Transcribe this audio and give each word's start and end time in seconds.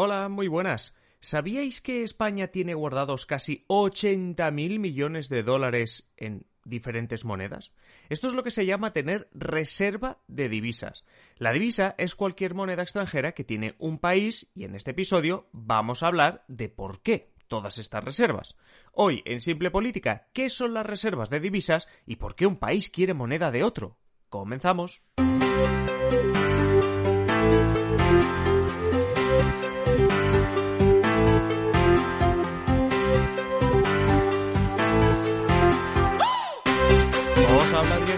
Hola, 0.00 0.28
muy 0.28 0.46
buenas. 0.46 0.94
¿Sabíais 1.18 1.80
que 1.80 2.04
España 2.04 2.46
tiene 2.46 2.74
guardados 2.74 3.26
casi 3.26 3.64
80.000 3.66 4.78
millones 4.78 5.28
de 5.28 5.42
dólares 5.42 6.08
en 6.16 6.46
diferentes 6.62 7.24
monedas? 7.24 7.72
Esto 8.08 8.28
es 8.28 8.34
lo 8.34 8.44
que 8.44 8.52
se 8.52 8.64
llama 8.64 8.92
tener 8.92 9.28
reserva 9.32 10.18
de 10.28 10.48
divisas. 10.48 11.04
La 11.36 11.52
divisa 11.52 11.96
es 11.98 12.14
cualquier 12.14 12.54
moneda 12.54 12.82
extranjera 12.82 13.32
que 13.32 13.42
tiene 13.42 13.74
un 13.80 13.98
país 13.98 14.48
y 14.54 14.62
en 14.62 14.76
este 14.76 14.92
episodio 14.92 15.48
vamos 15.50 16.04
a 16.04 16.06
hablar 16.06 16.44
de 16.46 16.68
por 16.68 17.02
qué 17.02 17.32
todas 17.48 17.78
estas 17.78 18.04
reservas. 18.04 18.56
Hoy, 18.92 19.24
en 19.24 19.40
Simple 19.40 19.72
Política, 19.72 20.28
¿qué 20.32 20.48
son 20.48 20.74
las 20.74 20.86
reservas 20.86 21.28
de 21.28 21.40
divisas 21.40 21.88
y 22.06 22.14
por 22.14 22.36
qué 22.36 22.46
un 22.46 22.58
país 22.60 22.88
quiere 22.88 23.14
moneda 23.14 23.50
de 23.50 23.64
otro? 23.64 23.98
Comenzamos. 24.28 25.02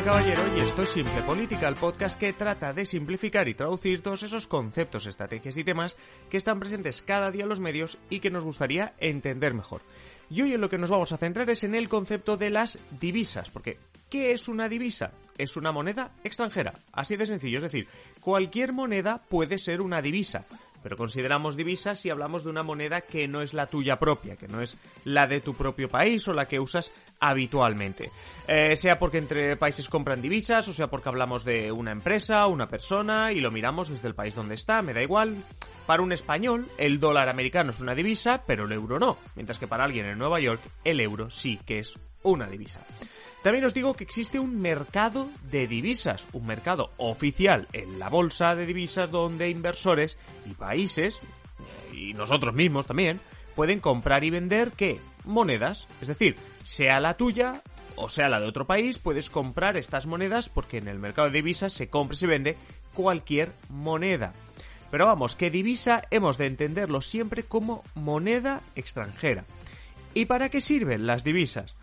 Caballero 0.05 0.57
y 0.57 0.61
esto 0.61 0.83
es 0.83 0.89
Simple 0.89 1.23
Política, 1.23 1.69
el 1.69 1.75
podcast 1.75 2.19
que 2.19 2.33
trata 2.33 2.73
de 2.73 2.87
simplificar 2.87 3.47
y 3.47 3.55
traducir 3.55 4.03
todos 4.03 4.23
esos 4.23 4.47
conceptos, 4.47 5.05
estrategias 5.05 5.59
y 5.59 5.65
temas 5.65 5.97
que 6.31 6.39
están 6.39 6.59
presentes 6.59 7.03
cada 7.03 7.31
día 7.31 7.43
en 7.43 7.51
los 7.51 7.61
medios 7.61 7.99
y 8.09 8.21
que 8.21 8.31
nos 8.31 8.45
gustaría 8.45 8.95
entender 8.99 9.53
mejor. 9.53 9.83
Y 10.31 10.41
hoy 10.41 10.55
en 10.55 10.63
lo 10.63 10.71
que 10.71 10.79
nos 10.79 10.89
vamos 10.89 11.13
a 11.13 11.19
centrar 11.19 11.51
es 11.51 11.63
en 11.63 11.75
el 11.75 11.91
concepto 11.91 12.39
de 12.39 12.49
las 12.49 12.79
divisas, 13.01 13.51
porque 13.51 13.77
¿qué 14.09 14.33
es 14.33 14.49
una 14.49 14.69
divisa? 14.69 15.13
Es 15.37 15.57
una 15.59 15.73
moneda 15.73 16.13
extranjera, 16.25 16.73
así 16.93 17.17
de 17.17 17.27
sencillo, 17.27 17.59
es 17.59 17.65
decir, 17.65 17.87
cualquier 18.21 18.73
moneda 18.73 19.21
puede 19.29 19.59
ser 19.59 19.83
una 19.83 20.01
divisa 20.01 20.47
pero 20.83 20.97
consideramos 20.97 21.57
divisas 21.57 21.99
si 21.99 22.11
hablamos 22.11 22.45
de 22.45 22.51
una 22.51 22.63
moneda 22.63 23.03
que 23.03 23.29
no 23.29 23.43
es 23.43 23.55
la 23.55 23.67
tuya 23.67 23.99
propia, 23.99 24.37
que 24.37 24.49
no 24.49 24.61
es 24.61 24.77
la 25.05 25.27
de 25.27 25.41
tu 25.41 25.55
propio 25.55 25.89
país 25.89 26.27
o 26.29 26.33
la 26.33 26.47
que 26.47 26.61
usas 26.61 26.93
habitualmente. 27.21 28.11
Eh, 28.49 28.77
sea 28.77 28.99
porque 28.99 29.19
entre 29.19 29.57
países 29.57 29.89
compran 29.89 30.23
divisas, 30.23 30.67
o 30.69 30.73
sea 30.73 30.89
porque 30.89 31.09
hablamos 31.09 31.45
de 31.45 31.71
una 31.73 31.93
empresa, 31.93 32.47
una 32.47 32.69
persona 32.69 33.33
y 33.33 33.41
lo 33.41 33.51
miramos 33.51 33.89
desde 33.89 34.09
el 34.09 34.15
país 34.15 34.35
donde 34.35 34.55
está, 34.55 34.83
me 34.83 34.95
da 34.95 35.03
igual. 35.03 35.37
Para 35.87 36.03
un 36.03 36.13
español, 36.13 36.67
el 36.79 37.01
dólar 37.01 37.29
americano 37.29 37.73
es 37.73 37.81
una 37.81 37.95
divisa, 37.95 38.45
pero 38.47 38.65
el 38.65 38.73
euro 38.73 38.99
no, 38.99 39.19
mientras 39.35 39.59
que 39.59 39.67
para 39.67 39.85
alguien 39.85 40.07
en 40.07 40.19
Nueva 40.19 40.41
York, 40.41 40.61
el 40.85 41.01
euro 41.01 41.31
sí 41.31 41.59
que 41.67 41.79
es 41.79 41.99
una 42.23 42.47
divisa. 42.47 42.81
También 43.43 43.65
os 43.65 43.73
digo 43.73 43.95
que 43.95 44.05
existe 44.05 44.39
un 44.39 44.61
mercado 44.61 45.29
de 45.51 45.67
divisas, 45.67 46.27
un 46.33 46.47
mercado 46.47 46.91
oficial 46.99 47.69
en 47.73 47.99
la 47.99 48.11
bolsa 48.11 48.55
de 48.55 48.67
divisas 48.67 49.11
donde 49.11 49.49
inversores 49.49 50.19
y 50.45 50.55
países, 50.55 51.21
y 51.93 52.13
nosotros 52.13 52.55
mismos 52.55 52.87
también, 52.87 53.19
pueden 53.57 53.81
comprar 53.81 54.25
y 54.25 54.31
vender 54.31 54.73
qué? 54.73 55.01
Monedas. 55.25 55.89
Es 56.03 56.09
decir, 56.09 56.37
sea 56.65 57.01
la 57.01 57.15
tuya 57.15 57.63
o 57.97 58.09
sea 58.09 58.29
la 58.29 58.41
de 58.41 58.47
otro 58.47 58.67
país, 58.67 58.99
puedes 58.99 59.31
comprar 59.31 59.77
estas 59.77 60.07
monedas 60.07 60.49
porque 60.49 60.79
en 60.79 60.89
el 60.89 60.99
mercado 60.99 61.29
de 61.29 61.35
divisas 61.35 61.73
se 61.73 61.89
compra 61.89 62.15
y 62.15 62.19
se 62.19 62.27
vende 62.27 62.57
cualquier 62.95 63.53
moneda. 63.69 64.33
Pero 64.91 65.07
vamos, 65.07 65.37
que 65.37 65.51
divisa 65.51 66.03
hemos 66.11 66.37
de 66.39 66.47
entenderlo 66.47 67.01
siempre 67.01 67.43
como 67.43 67.85
moneda 67.95 68.63
extranjera. 68.75 69.45
¿Y 70.15 70.25
para 70.25 70.49
qué 70.49 70.61
sirven 70.61 71.07
las 71.07 71.23
divisas? 71.23 71.77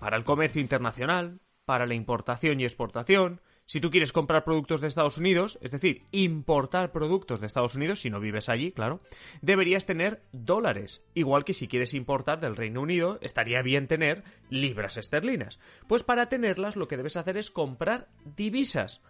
Para 0.00 0.16
el 0.16 0.24
comercio 0.24 0.60
internacional, 0.60 1.38
para 1.64 1.86
la 1.86 1.94
importación 1.94 2.58
y 2.58 2.64
exportación. 2.64 3.40
Si 3.66 3.80
tú 3.80 3.92
quieres 3.92 4.12
comprar 4.12 4.42
productos 4.42 4.80
de 4.80 4.88
Estados 4.88 5.18
Unidos, 5.18 5.56
es 5.62 5.70
decir, 5.70 6.02
importar 6.10 6.90
productos 6.90 7.38
de 7.38 7.46
Estados 7.46 7.76
Unidos, 7.76 8.00
si 8.00 8.10
no 8.10 8.18
vives 8.18 8.48
allí, 8.48 8.72
claro, 8.72 9.00
deberías 9.42 9.86
tener 9.86 10.22
dólares. 10.32 11.04
Igual 11.14 11.44
que 11.44 11.54
si 11.54 11.68
quieres 11.68 11.94
importar 11.94 12.40
del 12.40 12.56
Reino 12.56 12.80
Unido, 12.80 13.18
estaría 13.20 13.62
bien 13.62 13.86
tener 13.86 14.24
libras 14.48 14.96
esterlinas. 14.96 15.60
Pues 15.86 16.02
para 16.02 16.28
tenerlas 16.28 16.74
lo 16.74 16.88
que 16.88 16.96
debes 16.96 17.16
hacer 17.16 17.36
es 17.36 17.52
comprar 17.52 18.08
divisas 18.24 19.00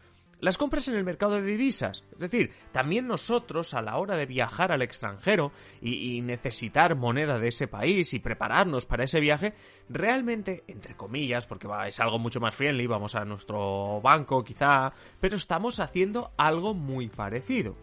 las 0.41 0.59
compras 0.59 0.89
en 0.89 0.97
el 0.97 1.05
mercado 1.05 1.35
de 1.35 1.43
divisas. 1.43 2.05
Es 2.13 2.19
decir, 2.19 2.53
también 2.73 3.07
nosotros 3.07 3.75
a 3.75 3.83
la 3.83 3.97
hora 3.97 4.17
de 4.17 4.27
viajar 4.27 4.73
al 4.73 4.83
extranjero 4.83 5.53
y, 5.81 6.21
necesitar 6.21 6.97
moneda 6.97 7.39
de 7.39 7.49
ese 7.49 7.67
país 7.67 8.13
y 8.15 8.19
prepararnos 8.19 8.87
para 8.87 9.05
ese 9.05 9.21
viaje, 9.21 9.53
realmente, 9.89 10.65
entre 10.67 10.95
comillas, 10.95 11.47
porque 11.47 11.69
es 11.87 11.99
algo 12.01 12.19
mucho 12.19 12.41
más 12.41 12.55
friendly, 12.55 12.87
vamos 12.87 13.15
a 13.15 13.25
nuestro 13.25 14.01
banco 14.01 14.45
quizá, 14.45 14.93
pero 15.19 15.37
estamos 15.37 15.81
haciendo 15.81 16.33
algo 16.37 16.75
muy 16.75 17.09
parecido. 17.09 17.77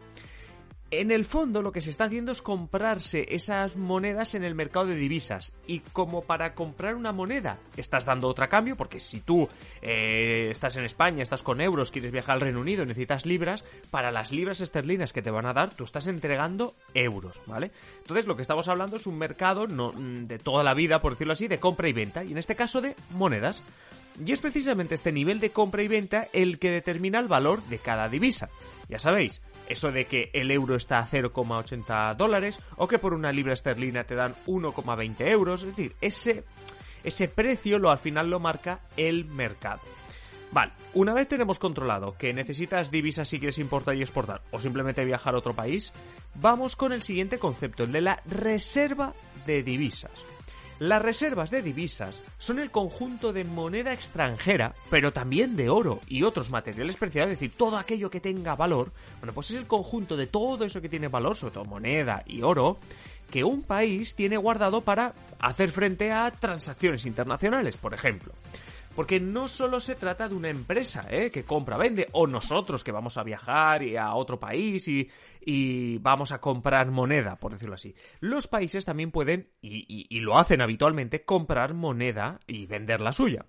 En 0.89 1.11
el 1.11 1.25
fondo 1.25 1.61
lo 1.61 1.73
que 1.73 1.81
se 1.81 1.89
está 1.89 2.05
haciendo 2.05 2.31
es 2.31 2.41
comprarse 2.41 3.25
esas 3.35 3.75
monedas 3.75 4.35
en 4.35 4.45
el 4.45 4.55
mercado 4.55 4.85
de 4.85 4.95
divisas. 4.95 5.51
Y 5.67 5.79
como 5.79 6.23
para 6.23 6.55
comprar 6.55 6.95
una 6.95 7.11
moneda 7.11 7.59
estás 7.75 8.05
dando 8.05 8.29
otra 8.29 8.47
cambio, 8.47 8.77
porque 8.77 9.01
si 9.01 9.19
tú 9.19 9.49
eh, 9.81 10.47
estás 10.49 10.77
en 10.77 10.85
España, 10.85 11.23
estás 11.23 11.43
con 11.43 11.59
euros, 11.59 11.91
quieres 11.91 12.13
viajar 12.13 12.35
al 12.35 12.41
Reino 12.41 12.61
Unido, 12.61 12.85
necesitas 12.85 13.25
libras, 13.25 13.65
para 13.91 14.11
las 14.11 14.31
libras 14.31 14.61
esterlinas 14.61 15.11
que 15.11 15.21
te 15.21 15.29
van 15.29 15.45
a 15.45 15.53
dar, 15.53 15.71
tú 15.71 15.83
estás 15.83 16.07
entregando 16.07 16.73
euros, 16.93 17.41
¿vale? 17.47 17.71
Entonces 17.99 18.25
lo 18.25 18.37
que 18.37 18.43
estamos 18.43 18.69
hablando 18.69 18.95
es 18.95 19.07
un 19.07 19.17
mercado 19.17 19.67
no, 19.67 19.91
de 19.91 20.39
toda 20.39 20.63
la 20.63 20.73
vida, 20.73 21.01
por 21.01 21.13
decirlo 21.13 21.33
así, 21.33 21.49
de 21.49 21.59
compra 21.59 21.89
y 21.89 21.93
venta, 21.93 22.23
y 22.23 22.31
en 22.31 22.37
este 22.37 22.55
caso 22.55 22.79
de 22.79 22.95
monedas. 23.09 23.61
Y 24.25 24.31
es 24.31 24.39
precisamente 24.39 24.95
este 24.95 25.11
nivel 25.11 25.41
de 25.41 25.51
compra 25.51 25.83
y 25.83 25.89
venta 25.89 26.27
el 26.31 26.59
que 26.59 26.71
determina 26.71 27.19
el 27.19 27.27
valor 27.27 27.61
de 27.63 27.77
cada 27.77 28.07
divisa. 28.07 28.49
Ya 28.89 28.99
sabéis, 28.99 29.41
eso 29.67 29.91
de 29.91 30.05
que 30.05 30.29
el 30.33 30.49
euro 30.49 30.75
está 30.75 30.99
a 30.99 31.07
0,80 31.07 32.15
dólares 32.15 32.61
o 32.77 32.87
que 32.87 32.99
por 32.99 33.13
una 33.13 33.31
libra 33.31 33.53
esterlina 33.53 34.05
te 34.05 34.15
dan 34.15 34.35
1,20 34.45 35.27
euros. 35.27 35.63
Es 35.63 35.75
decir, 35.75 35.95
ese, 35.99 36.45
ese 37.03 37.27
precio 37.27 37.79
lo 37.79 37.91
al 37.91 37.99
final 37.99 38.29
lo 38.29 38.39
marca 38.39 38.79
el 38.95 39.25
mercado. 39.25 39.81
Vale, 40.51 40.71
una 40.93 41.13
vez 41.13 41.27
tenemos 41.27 41.59
controlado 41.59 42.17
que 42.17 42.33
necesitas 42.33 42.89
divisas 42.89 43.27
si 43.27 43.37
quieres 43.37 43.59
importar 43.59 43.95
y 43.95 44.01
exportar 44.01 44.41
o 44.51 44.59
simplemente 44.59 45.03
viajar 45.03 45.35
a 45.35 45.39
otro 45.39 45.53
país, 45.53 45.91
vamos 46.35 46.77
con 46.77 46.93
el 46.93 47.01
siguiente 47.01 47.37
concepto, 47.37 47.83
el 47.83 47.91
de 47.91 48.01
la 48.01 48.21
reserva 48.25 49.13
de 49.45 49.61
divisas. 49.63 50.25
Las 50.79 51.01
reservas 51.01 51.49
de 51.49 51.63
divisas 51.63 52.21
son 52.37 52.59
el 52.59 52.69
conjunto 52.69 53.33
de 53.33 53.43
moneda 53.43 53.93
extranjera, 53.93 54.75
pero 54.91 55.11
también 55.11 55.55
de 55.55 55.69
oro 55.69 56.01
y 56.07 56.21
otros 56.21 56.51
materiales 56.51 56.97
preciados, 56.97 57.31
es 57.31 57.39
decir, 57.39 57.57
todo 57.57 57.77
aquello 57.77 58.11
que 58.11 58.19
tenga 58.19 58.55
valor. 58.55 58.91
Bueno, 59.19 59.33
pues 59.33 59.49
es 59.49 59.57
el 59.57 59.65
conjunto 59.65 60.15
de 60.15 60.27
todo 60.27 60.65
eso 60.65 60.79
que 60.79 60.89
tiene 60.89 61.07
valor, 61.07 61.35
sobre 61.35 61.55
todo 61.55 61.65
moneda 61.65 62.21
y 62.27 62.43
oro, 62.43 62.77
que 63.31 63.43
un 63.43 63.63
país 63.63 64.13
tiene 64.13 64.37
guardado 64.37 64.81
para 64.81 65.13
hacer 65.39 65.71
frente 65.71 66.11
a 66.11 66.29
transacciones 66.29 67.07
internacionales, 67.07 67.75
por 67.75 67.95
ejemplo. 67.95 68.33
Porque 68.97 69.19
no 69.19 69.47
solo 69.47 69.79
se 69.79 69.95
trata 69.95 70.27
de 70.27 70.33
una 70.33 70.49
empresa 70.49 71.05
¿eh? 71.11 71.29
que 71.29 71.43
compra, 71.43 71.77
vende, 71.77 72.07
o 72.13 72.25
nosotros 72.25 72.83
que 72.83 72.91
vamos 72.91 73.15
a 73.19 73.23
viajar 73.23 73.83
y 73.83 73.95
a 73.95 74.15
otro 74.15 74.39
país 74.39 74.87
y, 74.87 75.07
y 75.39 75.99
vamos 75.99 76.31
a 76.31 76.41
comprar 76.41 76.89
moneda, 76.89 77.35
por 77.35 77.51
decirlo 77.51 77.75
así. 77.75 77.93
Los 78.21 78.47
países 78.47 78.85
también 78.85 79.11
pueden, 79.11 79.51
y, 79.61 80.07
y 80.09 80.19
lo 80.21 80.39
hacen 80.39 80.61
habitualmente, 80.61 81.23
comprar 81.23 81.75
moneda 81.75 82.39
y 82.47 82.65
vender 82.65 82.99
la 82.99 83.11
suya. 83.11 83.45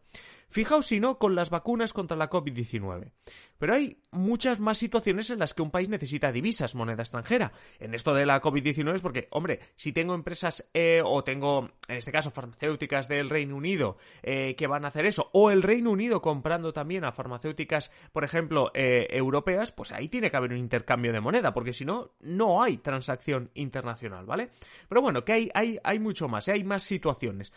Fijaos 0.51 0.87
si 0.87 0.99
no 0.99 1.19
con 1.19 1.35
las 1.35 1.51
vacunas 1.51 1.93
contra 1.93 2.17
la 2.17 2.31
COVID-19. 2.31 3.13
Pero 3.59 3.75
hay 3.75 4.01
muchas 4.13 4.61
más 4.61 4.79
situaciones 4.79 5.31
en 5.31 5.41
las 5.41 5.53
que 5.53 5.63
un 5.63 5.71
país 5.71 5.89
necesita 5.89 6.33
divisas, 6.33 6.75
moneda 6.75 7.03
extranjera. 7.03 7.53
En 7.79 7.95
esto 7.95 8.15
de 8.15 8.25
la 8.25 8.41
COVID-19 8.41 8.95
es 8.95 9.01
porque, 9.01 9.29
hombre, 9.31 9.61
si 9.77 9.93
tengo 9.93 10.15
empresas 10.15 10.69
eh, 10.73 11.03
o 11.05 11.25
tengo, 11.25 11.71
en 11.89 11.97
este 11.97 12.13
caso, 12.13 12.31
farmacéuticas 12.31 13.09
del 13.09 13.29
Reino 13.29 13.57
Unido 13.57 13.99
eh, 14.23 14.55
que 14.57 14.67
van 14.67 14.85
a 14.85 14.89
hacer 14.89 15.07
eso, 15.07 15.29
o 15.33 15.51
el 15.51 15.63
Reino 15.63 15.91
Unido 15.91 16.23
comprando 16.23 16.73
también 16.73 17.05
a 17.05 17.13
farmacéuticas, 17.13 17.91
por 18.13 18.25
ejemplo, 18.25 18.71
eh, 18.75 19.07
europeas, 19.11 19.73
pues 19.73 19.93
ahí 19.93 20.09
tiene 20.09 20.31
que 20.31 20.37
haber 20.37 20.53
un 20.53 20.59
intercambio 20.59 21.13
de 21.13 21.21
moneda, 21.21 21.53
porque 21.53 21.73
si 21.73 21.85
no, 21.85 22.13
no 22.21 22.63
hay 22.63 22.79
transacción 22.79 23.51
internacional, 23.55 24.25
¿vale? 24.25 24.51
Pero 24.89 25.03
bueno, 25.03 25.25
que 25.25 25.33
hay, 25.33 25.51
hay, 25.53 25.79
hay 25.83 25.99
mucho 25.99 26.29
más, 26.29 26.49
hay 26.49 26.65
más 26.65 26.85
situaciones 26.85 27.53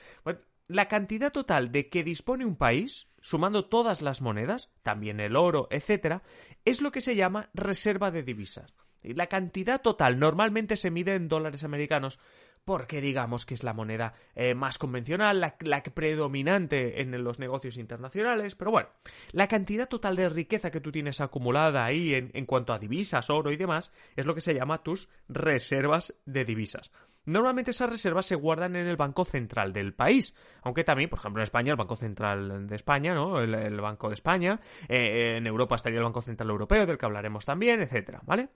la 0.72 0.88
cantidad 0.88 1.32
total 1.32 1.72
de 1.72 1.90
que 1.90 2.04
dispone 2.04 2.46
un 2.46 2.56
país, 2.56 3.08
sumando 3.20 3.66
todas 3.66 4.02
las 4.02 4.22
monedas, 4.22 4.72
también 4.84 5.20
el 5.20 5.36
oro, 5.36 5.68
etc., 5.70 6.22
es 6.66 6.82
lo 6.82 6.92
que 6.92 7.02
se 7.02 7.16
llama 7.16 7.50
reserva 7.54 8.12
de 8.12 8.24
divisas. 8.24 8.74
Y 9.04 9.14
la 9.14 9.28
cantidad 9.28 9.82
total 9.82 10.20
normalmente 10.20 10.78
se 10.78 10.92
mide 10.92 11.16
en 11.16 11.28
dólares 11.28 11.64
americanos 11.64 12.20
porque 12.66 13.02
digamos 13.02 13.46
que 13.46 13.54
es 13.54 13.64
la 13.64 13.74
moneda 13.74 14.14
eh, 14.36 14.54
más 14.54 14.78
convencional, 14.78 15.40
la, 15.40 15.84
predominante 15.84 17.02
en 17.02 17.24
los 17.24 17.40
negocios 17.40 17.78
internacionales, 17.78 18.56
pero 18.56 18.72
bueno, 18.72 18.90
la 19.32 19.48
cantidad 19.48 19.90
total 19.90 20.16
de 20.16 20.30
riqueza 20.30 20.72
que 20.72 20.82
tú 20.82 20.92
tienes 20.92 21.22
acumulada 21.22 21.84
ahí 21.86 22.14
en, 22.14 22.32
en 22.34 22.46
cuanto 22.46 22.74
a 22.74 22.80
divisas, 22.80 23.30
oro 23.30 23.52
y 23.52 23.58
demás, 23.58 23.92
es 24.16 24.26
lo 24.26 24.36
que 24.36 24.42
se 24.42 24.54
llama 24.54 24.84
tus 24.84 25.10
reservas 25.28 26.14
de 26.26 26.46
divisas. 26.46 26.92
Normalmente 27.26 27.72
esas 27.72 27.90
reservas 27.90 28.26
se 28.26 28.36
guardan 28.36 28.76
en 28.76 28.88
el 28.88 28.98
Banco 28.98 29.26
Central 29.26 29.74
del 29.74 29.94
país, 29.94 30.36
aunque 30.64 30.84
también, 30.84 31.10
por 31.10 31.20
ejemplo, 31.20 31.42
en 31.42 31.44
España, 31.44 31.72
el 31.72 31.78
Banco 31.78 31.96
Central 31.96 32.68
de 32.68 32.76
España, 32.76 33.14
¿no? 33.14 33.40
El, 33.40 33.80
Banco 33.80 34.08
de 34.08 34.16
España, 34.16 34.60
eh, 34.90 35.38
en 35.38 35.46
Europa 35.46 35.76
estaría 35.76 36.00
el 36.00 36.04
Banco 36.04 36.22
Central 36.22 36.50
Europeo, 36.50 36.86
del 36.88 36.98
que 36.98 37.06
hablaremos 37.06 37.46
también, 37.46 37.82
etcétera, 37.82 38.22
¿vale? 38.26 38.50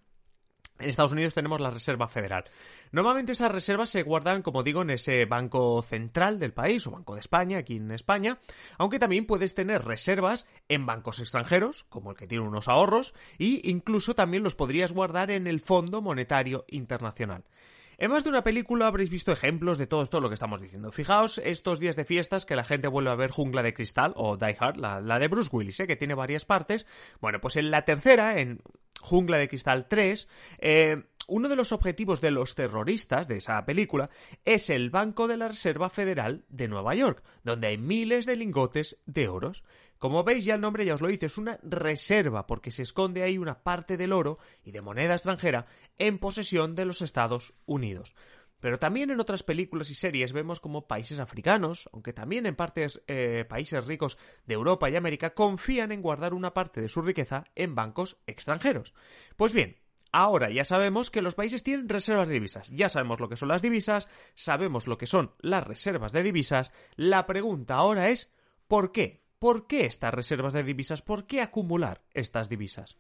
En 0.78 0.90
Estados 0.90 1.14
Unidos 1.14 1.34
tenemos 1.34 1.62
la 1.62 1.70
Reserva 1.70 2.08
Federal. 2.08 2.44
Normalmente 2.92 3.32
esas 3.32 3.52
reservas 3.52 3.90
se 3.90 4.04
guardan, 4.04 4.42
como 4.42 4.62
digo, 4.62 4.82
en 4.82 4.90
ese 4.90 5.26
banco 5.26 5.82
central 5.82 6.38
del 6.38 6.54
país 6.54 6.86
o 6.86 6.92
Banco 6.92 7.14
de 7.14 7.22
España, 7.22 7.60
aquí 7.60 7.78
en 7.78 7.92
España, 7.92 8.40
aunque 8.78 9.00
también 9.00 9.26
puedes 9.26 9.56
tener 9.56 9.86
reservas 9.86 10.48
en 10.68 10.86
bancos 10.86 11.20
extranjeros, 11.20 11.86
como 11.86 12.12
el 12.12 12.18
que 12.18 12.28
tiene 12.28 12.46
unos 12.46 12.68
ahorros, 12.68 13.14
e 13.40 13.62
incluso 13.64 14.16
también 14.16 14.44
los 14.44 14.56
podrías 14.56 14.92
guardar 14.92 15.32
en 15.32 15.48
el 15.48 15.62
Fondo 15.62 16.02
Monetario 16.02 16.66
Internacional. 16.68 17.46
En 17.98 18.12
más 18.12 18.24
de 18.24 18.30
una 18.30 18.44
película 18.44 18.88
habréis 18.88 19.10
visto 19.10 19.32
ejemplos 19.32 19.78
de 19.78 19.88
todo 19.88 20.02
esto 20.02 20.20
lo 20.20 20.28
que 20.28 20.34
estamos 20.34 20.62
diciendo. 20.62 20.92
Fijaos 20.92 21.38
estos 21.38 21.80
días 21.80 21.96
de 21.96 22.06
fiestas 22.06 22.46
que 22.46 22.56
la 22.56 22.64
gente 22.64 22.88
vuelve 22.88 23.12
a 23.12 23.16
ver 23.16 23.32
Jungla 23.32 23.64
de 23.64 23.74
Cristal 23.74 24.14
o 24.16 24.38
Die 24.38 24.56
Hard, 24.60 24.78
la, 24.78 25.20
de 25.20 25.28
Bruce 25.28 25.50
Willis, 25.52 25.80
¿eh? 25.80 25.88
que 25.88 25.96
tiene 25.96 26.14
varias 26.14 26.46
partes. 26.46 26.86
Bueno, 27.22 27.40
pues 27.40 27.56
en 27.56 27.72
la 27.72 27.84
tercera, 27.84 28.40
en 28.40 28.62
Jungla 29.02 29.38
de 29.38 29.48
Cristal 29.48 29.88
3, 29.88 30.30
eh, 30.60 31.04
uno 31.28 31.50
de 31.50 31.56
los 31.56 31.72
objetivos 31.72 32.22
de 32.22 32.32
los 32.32 32.56
terroristas 32.56 33.28
de 33.28 33.38
esa 33.38 33.64
película 33.66 34.10
es 34.44 34.70
el 34.70 34.90
Banco 34.90 35.28
de 35.28 35.38
la 35.38 35.48
Reserva 35.48 35.90
Federal 35.90 36.46
de 36.50 36.68
Nueva 36.68 36.96
York, 36.96 37.24
donde 37.44 37.68
hay 37.68 37.78
miles 37.78 38.26
de 38.26 38.36
lingotes 38.36 38.98
de 39.06 39.28
oros. 39.28 39.64
Como 39.98 40.24
veis, 40.24 40.46
ya 40.46 40.56
el 40.56 40.62
nombre 40.62 40.86
ya 40.86 40.94
os 40.94 41.02
lo 41.02 41.08
dice, 41.08 41.26
es 41.28 41.38
una 41.38 41.58
reserva, 41.64 42.46
porque 42.48 42.72
se 42.72 42.84
esconde 42.84 43.24
ahí 43.24 43.38
una 43.38 43.64
parte 43.64 43.98
del 43.98 44.14
oro 44.14 44.38
y 44.64 44.72
de 44.72 44.82
moneda 44.82 45.14
extranjera 45.14 45.68
en 45.98 46.20
posesión 46.20 46.76
de 46.76 46.86
los 46.86 47.02
Estados 47.02 47.54
Unidos. 47.66 48.14
Pero 48.60 48.80
también 48.80 49.12
en 49.12 49.20
otras 49.20 49.44
películas 49.44 49.92
y 49.92 49.94
series 49.94 50.34
vemos 50.34 50.60
como 50.60 50.88
países 50.88 51.20
africanos, 51.20 51.90
aunque 51.94 52.14
también 52.14 52.46
en 52.46 52.56
partes 52.56 53.02
eh, 53.08 53.46
países 53.48 53.86
ricos 53.86 54.18
de 54.46 54.56
Europa 54.56 54.90
y 54.90 54.96
América, 54.96 55.36
confían 55.36 55.92
en 55.92 56.02
guardar 56.02 56.34
una 56.34 56.54
parte 56.54 56.82
de 56.82 56.90
su 56.90 57.02
riqueza 57.02 57.44
en 57.54 57.76
bancos 57.76 58.18
extranjeros. 58.26 58.94
Pues 59.36 59.54
bien, 59.54 59.78
Ahora 60.18 60.50
ya 60.50 60.64
sabemos 60.64 61.12
que 61.12 61.22
los 61.22 61.36
países 61.36 61.62
tienen 61.62 61.90
reservas 61.90 62.30
de 62.30 62.36
divisas. 62.36 62.72
Ya 62.72 62.88
sabemos 62.88 63.20
lo 63.20 63.28
que 63.28 63.36
son 63.36 63.50
las 63.50 63.62
divisas, 63.62 64.08
sabemos 64.34 64.88
lo 64.88 64.98
que 64.98 65.08
son 65.08 65.34
las 65.40 65.68
reservas 65.68 66.14
de 66.14 66.24
divisas. 66.24 66.72
La 66.96 67.26
pregunta 67.26 67.76
ahora 67.76 68.08
es 68.08 68.34
¿por 68.70 68.94
qué? 68.94 69.26
¿Por 69.40 69.68
qué 69.68 69.86
estas 69.86 70.14
reservas 70.14 70.54
de 70.54 70.64
divisas? 70.64 71.02
¿Por 71.02 71.28
qué 71.28 71.42
acumular 71.42 72.02
estas 72.14 72.48
divisas? 72.48 72.98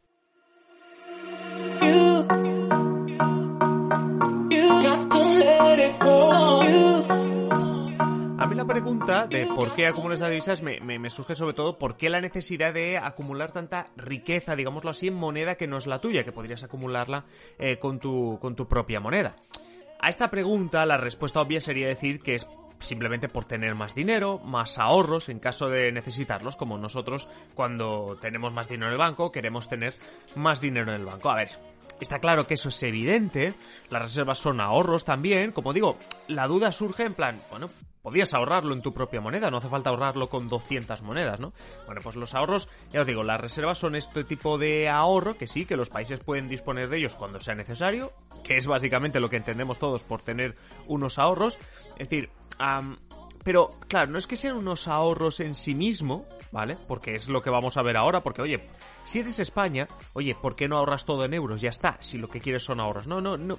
Pregunta 8.66 9.28
de 9.28 9.46
por 9.46 9.76
qué 9.76 9.88
acumulas 9.88 10.20
las 10.20 10.30
divisas 10.30 10.62
me, 10.62 11.10
surge 11.10 11.36
sobre 11.36 11.54
todo 11.54 11.78
por 11.78 11.98
qué 11.98 12.10
la 12.10 12.22
necesidad 12.22 12.74
de 12.74 12.98
acumular 12.98 13.52
tanta 13.52 13.88
riqueza, 13.96 14.56
digámoslo 14.56 14.90
así, 14.90 15.08
en 15.08 15.14
moneda 15.14 15.56
que 15.56 15.68
no 15.68 15.78
es 15.78 15.88
la 15.88 16.00
tuya, 16.00 16.24
que 16.24 16.32
podrías 16.32 16.64
acumularla 16.64 17.26
eh, 17.60 17.78
con, 17.78 18.00
tu, 18.00 18.40
con 18.42 18.56
tu 18.56 18.68
propia 18.68 19.00
moneda. 19.00 19.36
A 20.00 20.10
esta 20.10 20.30
pregunta 20.30 20.86
la 20.86 20.98
respuesta 20.98 21.42
obvia 21.42 21.62
sería 21.62 21.88
decir 21.88 22.20
que 22.20 22.36
es 22.36 22.48
simplemente 22.80 23.30
por 23.30 23.46
tener 23.46 23.76
más 23.76 23.96
dinero, 23.96 24.40
más 24.40 24.78
ahorros 24.78 25.30
en 25.30 25.40
caso 25.40 25.70
de 25.70 25.92
necesitarlos, 25.92 26.56
como 26.56 26.78
nosotros 26.78 27.30
cuando 27.54 28.18
tenemos 28.20 28.54
más 28.54 28.68
dinero 28.68 28.88
en 28.88 28.94
el 28.94 29.00
banco 29.00 29.30
queremos 29.30 29.70
tener 29.70 29.94
más 30.36 30.60
dinero 30.60 30.92
en 30.92 31.02
el 31.02 31.06
banco. 31.06 31.30
A 31.30 31.36
ver, 31.36 31.50
Está 32.00 32.20
claro 32.20 32.46
que 32.46 32.56
eso 32.56 32.68
es 32.68 32.84
evidente, 32.84 33.54
las 33.90 34.02
reservas 34.02 34.38
son 34.38 34.60
ahorros 34.60 35.06
también, 35.06 35.54
como 35.54 35.72
digo, 35.72 35.98
la 36.28 36.46
duda 36.46 36.74
surge 36.74 37.04
en 37.04 37.14
plan, 37.14 37.40
bueno, 37.50 37.70
podías 38.06 38.36
ahorrarlo 38.36 38.76
en 38.76 38.84
tu 38.84 38.94
propia 38.94 39.20
moneda, 39.20 39.50
no 39.50 39.58
hace 39.58 39.68
falta 39.68 39.90
ahorrarlo 39.90 40.30
con 40.30 40.48
200 40.48 41.02
monedas, 41.02 41.40
¿no? 41.40 41.54
Bueno, 41.88 42.02
pues 42.04 42.16
los 42.16 42.36
ahorros, 42.36 42.70
ya 42.92 43.02
os 43.02 43.08
digo, 43.08 43.24
las 43.24 43.42
reservas 43.42 43.80
son 43.80 43.96
este 43.96 44.24
tipo 44.24 44.60
de 44.60 44.88
ahorro 44.90 45.40
que 45.40 45.48
sí, 45.48 45.66
que 45.66 45.76
los 45.76 45.90
países 45.90 46.20
pueden 46.20 46.48
disponer 46.48 46.88
de 46.88 47.00
ellos 47.00 47.16
cuando 47.16 47.40
sea 47.40 47.56
necesario, 47.56 48.14
que 48.44 48.58
es 48.58 48.68
básicamente 48.68 49.20
lo 49.20 49.32
que 49.32 49.38
entendemos 49.38 49.80
todos 49.80 50.04
por 50.04 50.22
tener 50.22 50.56
unos 50.86 51.18
ahorros, 51.18 51.58
es 51.98 52.08
decir, 52.08 52.30
pero 53.44 53.70
claro, 53.88 54.12
no 54.12 54.20
es 54.20 54.28
que 54.28 54.36
sean 54.36 54.56
unos 54.56 54.88
ahorros 54.88 55.40
en 55.40 55.56
sí 55.56 55.74
mismo, 55.74 56.28
¿vale? 56.52 56.78
Porque 56.88 57.16
es 57.16 57.28
lo 57.28 57.42
que 57.42 57.50
vamos 57.50 57.76
a 57.76 57.82
ver 57.82 57.98
ahora, 57.98 58.22
porque 58.22 58.44
oye, 58.44 58.68
si 59.04 59.22
eres 59.22 59.40
España, 59.40 59.88
oye, 60.14 60.36
¿por 60.40 60.56
qué 60.56 60.68
no 60.68 60.78
ahorras 60.78 61.06
todo 61.06 61.26
en 61.26 61.34
euros? 61.34 61.60
Ya 61.60 61.70
está, 61.70 61.98
si 62.02 62.20
lo 62.20 62.28
que 62.28 62.40
quieres 62.40 62.62
son 62.62 62.80
ahorros. 62.80 63.08
No, 63.08 63.20
no, 63.20 63.36
no. 63.36 63.58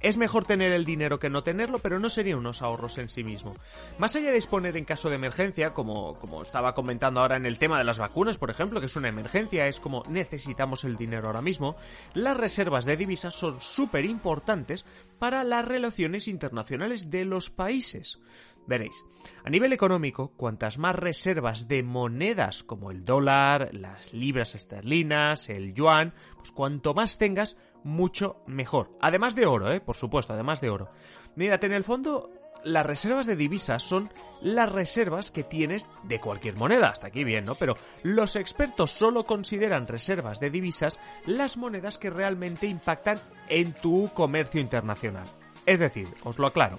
Es 0.00 0.16
mejor 0.16 0.44
tener 0.44 0.72
el 0.72 0.84
dinero 0.84 1.18
que 1.18 1.28
no 1.28 1.42
tenerlo, 1.42 1.78
pero 1.78 1.98
no 1.98 2.08
serían 2.08 2.38
unos 2.38 2.62
ahorros 2.62 2.96
en 2.98 3.08
sí 3.08 3.22
mismo. 3.22 3.54
Más 3.98 4.16
allá 4.16 4.28
de 4.28 4.34
disponer 4.34 4.76
en 4.76 4.86
caso 4.86 5.10
de 5.10 5.16
emergencia, 5.16 5.74
como, 5.74 6.14
como 6.14 6.42
estaba 6.42 6.74
comentando 6.74 7.20
ahora 7.20 7.36
en 7.36 7.44
el 7.44 7.58
tema 7.58 7.78
de 7.78 7.84
las 7.84 7.98
vacunas, 7.98 8.38
por 8.38 8.50
ejemplo, 8.50 8.80
que 8.80 8.86
es 8.86 8.96
una 8.96 9.08
emergencia, 9.08 9.66
es 9.66 9.78
como 9.78 10.02
necesitamos 10.08 10.84
el 10.84 10.96
dinero 10.96 11.26
ahora 11.26 11.42
mismo, 11.42 11.76
las 12.14 12.36
reservas 12.36 12.86
de 12.86 12.96
divisas 12.96 13.34
son 13.34 13.60
súper 13.60 14.06
importantes 14.06 14.86
para 15.18 15.44
las 15.44 15.68
relaciones 15.68 16.28
internacionales 16.28 17.10
de 17.10 17.26
los 17.26 17.50
países. 17.50 18.18
Veréis, 18.66 19.04
a 19.44 19.50
nivel 19.50 19.72
económico, 19.72 20.32
cuantas 20.36 20.78
más 20.78 20.94
reservas 20.94 21.66
de 21.66 21.82
monedas 21.82 22.62
como 22.62 22.90
el 22.90 23.04
dólar, 23.04 23.70
las 23.72 24.12
libras 24.12 24.54
esterlinas, 24.54 25.48
el 25.48 25.74
yuan, 25.74 26.14
pues 26.36 26.52
cuanto 26.52 26.94
más 26.94 27.18
tengas, 27.18 27.56
mucho 27.84 28.42
mejor. 28.46 28.90
Además 29.00 29.34
de 29.34 29.46
oro, 29.46 29.72
¿eh? 29.72 29.80
Por 29.80 29.96
supuesto, 29.96 30.32
además 30.32 30.60
de 30.60 30.70
oro. 30.70 30.90
Mírate, 31.36 31.66
en 31.66 31.72
el 31.72 31.84
fondo, 31.84 32.30
las 32.64 32.86
reservas 32.86 33.26
de 33.26 33.36
divisas 33.36 33.82
son 33.82 34.10
las 34.42 34.70
reservas 34.70 35.30
que 35.30 35.44
tienes 35.44 35.88
de 36.04 36.20
cualquier 36.20 36.56
moneda. 36.56 36.90
Hasta 36.90 37.08
aquí 37.08 37.24
bien, 37.24 37.44
¿no? 37.44 37.54
Pero 37.54 37.74
los 38.02 38.36
expertos 38.36 38.90
solo 38.90 39.24
consideran 39.24 39.86
reservas 39.86 40.40
de 40.40 40.50
divisas 40.50 40.98
las 41.26 41.56
monedas 41.56 41.98
que 41.98 42.10
realmente 42.10 42.66
impactan 42.66 43.18
en 43.48 43.72
tu 43.72 44.10
comercio 44.14 44.60
internacional. 44.60 45.26
Es 45.66 45.78
decir, 45.78 46.08
os 46.24 46.38
lo 46.38 46.46
aclaro. 46.46 46.78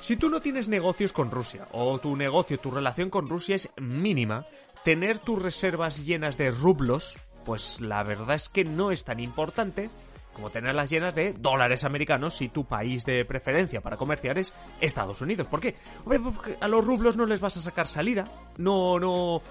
Si 0.00 0.16
tú 0.16 0.30
no 0.30 0.40
tienes 0.40 0.68
negocios 0.68 1.12
con 1.12 1.30
Rusia, 1.30 1.68
o 1.72 1.98
tu 1.98 2.16
negocio, 2.16 2.58
tu 2.58 2.70
relación 2.70 3.10
con 3.10 3.28
Rusia 3.28 3.56
es 3.56 3.68
mínima, 3.76 4.46
tener 4.84 5.18
tus 5.18 5.42
reservas 5.42 6.06
llenas 6.06 6.38
de 6.38 6.50
rublos, 6.50 7.18
pues 7.44 7.80
la 7.80 8.02
verdad 8.02 8.36
es 8.36 8.48
que 8.48 8.64
no 8.64 8.90
es 8.90 9.04
tan 9.04 9.20
importante 9.20 9.90
como 10.32 10.50
tenerlas 10.50 10.90
llenas 10.90 11.14
de 11.14 11.32
dólares 11.32 11.84
americanos 11.84 12.36
si 12.36 12.48
tu 12.48 12.64
país 12.64 13.04
de 13.04 13.24
preferencia 13.24 13.80
para 13.80 13.96
comerciar 13.96 14.38
es 14.38 14.52
Estados 14.80 15.20
Unidos. 15.20 15.46
¿Por 15.46 15.60
qué? 15.60 15.76
porque 16.04 16.56
a 16.60 16.68
los 16.68 16.84
rublos 16.84 17.16
no 17.16 17.26
les 17.26 17.40
vas 17.40 17.56
a 17.56 17.60
sacar 17.60 17.86
salida. 17.86 18.24
No, 18.58 18.98
no. 18.98 19.42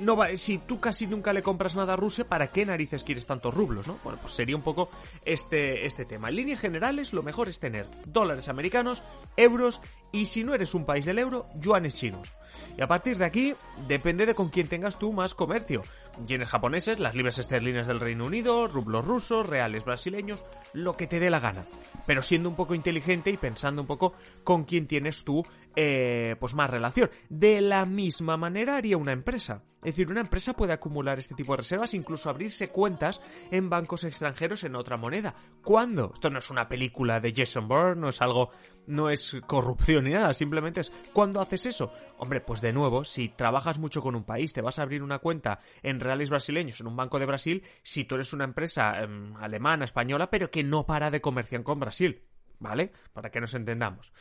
No 0.00 0.16
va, 0.16 0.36
si 0.36 0.58
tú 0.58 0.78
casi 0.78 1.08
nunca 1.08 1.32
le 1.32 1.42
compras 1.42 1.74
nada 1.74 1.94
a 1.94 1.96
Rusia, 1.96 2.24
¿para 2.24 2.52
qué 2.52 2.64
narices 2.64 3.02
quieres 3.02 3.26
tantos 3.26 3.52
rublos, 3.52 3.88
no? 3.88 3.98
Bueno, 4.04 4.16
pues 4.20 4.32
sería 4.32 4.54
un 4.54 4.62
poco 4.62 4.90
este, 5.24 5.86
este 5.86 6.04
tema. 6.04 6.28
En 6.28 6.36
líneas 6.36 6.60
generales, 6.60 7.12
lo 7.12 7.24
mejor 7.24 7.48
es 7.48 7.58
tener 7.58 7.84
dólares 8.06 8.48
americanos, 8.48 9.02
euros 9.36 9.80
y 10.12 10.24
si 10.24 10.44
no 10.44 10.54
eres 10.54 10.74
un 10.74 10.84
país 10.84 11.04
del 11.04 11.18
euro, 11.18 11.46
yuanes 11.54 11.94
chinos. 11.94 12.34
Y 12.76 12.82
a 12.82 12.88
partir 12.88 13.18
de 13.18 13.24
aquí, 13.24 13.54
depende 13.86 14.26
de 14.26 14.34
con 14.34 14.48
quién 14.48 14.68
tengas 14.68 14.98
tú 14.98 15.12
más 15.12 15.34
comercio 15.34 15.82
yenes 16.26 16.48
japoneses, 16.48 16.98
las 16.98 17.14
libras 17.14 17.38
esterlinas 17.38 17.86
del 17.86 18.00
Reino 18.00 18.26
Unido, 18.26 18.66
rublos 18.66 19.04
rusos, 19.04 19.46
reales 19.46 19.84
brasileños, 19.84 20.46
lo 20.72 20.96
que 20.96 21.06
te 21.06 21.20
dé 21.20 21.30
la 21.30 21.40
gana. 21.40 21.64
Pero 22.06 22.22
siendo 22.22 22.48
un 22.48 22.56
poco 22.56 22.74
inteligente 22.74 23.30
y 23.30 23.36
pensando 23.36 23.82
un 23.82 23.86
poco 23.86 24.14
con 24.44 24.64
quién 24.64 24.86
tienes 24.86 25.24
tú 25.24 25.44
eh, 25.76 26.36
pues 26.40 26.54
más 26.54 26.70
relación. 26.70 27.10
De 27.28 27.60
la 27.60 27.84
misma 27.84 28.36
manera 28.36 28.76
haría 28.76 28.96
una 28.96 29.12
empresa. 29.12 29.62
Es 29.78 29.94
decir, 29.94 30.10
una 30.10 30.20
empresa 30.20 30.54
puede 30.54 30.72
acumular 30.72 31.18
este 31.18 31.36
tipo 31.36 31.52
de 31.52 31.58
reservas, 31.58 31.94
incluso 31.94 32.28
abrirse 32.28 32.68
cuentas 32.68 33.20
en 33.52 33.70
bancos 33.70 34.02
extranjeros 34.04 34.64
en 34.64 34.74
otra 34.74 34.96
moneda. 34.96 35.34
¿Cuándo? 35.62 36.10
Esto 36.12 36.30
no 36.30 36.40
es 36.40 36.50
una 36.50 36.68
película 36.68 37.20
de 37.20 37.32
Jason 37.34 37.68
Bourne, 37.68 38.00
no 38.00 38.08
es 38.08 38.20
algo, 38.20 38.50
no 38.88 39.10
es 39.10 39.36
corrupción 39.46 40.04
ni 40.04 40.12
nada, 40.12 40.34
simplemente 40.34 40.80
es 40.80 40.92
¿cuándo 41.12 41.40
haces 41.40 41.66
eso? 41.66 41.92
Hombre, 42.18 42.40
pues 42.40 42.60
de 42.60 42.72
nuevo, 42.72 43.04
si 43.04 43.28
trabajas 43.28 43.78
mucho 43.78 44.02
con 44.02 44.16
un 44.16 44.24
país, 44.24 44.52
te 44.52 44.62
vas 44.62 44.78
a 44.78 44.82
abrir 44.82 45.02
una 45.02 45.20
cuenta 45.20 45.60
en 45.82 46.00
reales 46.00 46.30
brasileños 46.30 46.80
en 46.80 46.88
un 46.88 46.96
banco 46.96 47.18
de 47.18 47.26
Brasil, 47.26 47.62
si 47.82 48.04
tú 48.04 48.16
eres 48.16 48.32
una 48.32 48.44
empresa 48.44 49.00
em, 49.00 49.36
alemana, 49.36 49.84
española, 49.84 50.30
pero 50.30 50.50
que 50.50 50.64
no 50.64 50.86
para 50.86 51.10
de 51.10 51.20
comerciar 51.20 51.62
con 51.62 51.78
Brasil, 51.78 52.22
¿vale? 52.58 52.92
Para 53.12 53.30
que 53.30 53.40
nos 53.40 53.54
entendamos. 53.54 54.12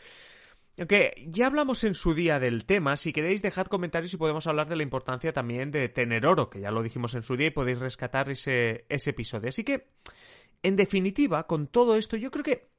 Aunque 0.78 1.26
ya 1.28 1.48
hablamos 1.48 1.84
en 1.84 1.96
su 1.96 2.14
día 2.14 2.40
del 2.40 2.66
tema, 2.66 2.96
si 2.98 3.12
queréis 3.12 3.42
dejad 3.42 3.66
comentarios 3.66 4.14
y 4.14 4.18
podemos 4.18 4.46
hablar 4.46 4.70
de 4.70 4.76
la 4.76 4.84
importancia 4.84 5.34
también 5.34 5.72
de 5.72 5.90
tener 5.90 6.28
oro, 6.28 6.52
que 6.52 6.60
ya 6.60 6.70
lo 6.70 6.84
dijimos 6.84 7.16
en 7.16 7.24
su 7.24 7.36
día 7.36 7.48
y 7.48 7.52
podéis 7.52 7.80
rescatar 7.80 8.30
ese, 8.30 8.86
ese 8.88 9.10
episodio. 9.10 9.50
Así 9.50 9.64
que 9.64 9.88
En 10.62 10.76
definitiva, 10.76 11.46
con 11.48 11.68
todo 11.68 11.98
esto, 11.98 12.18
yo 12.18 12.32
creo 12.32 12.44
que 12.44 12.77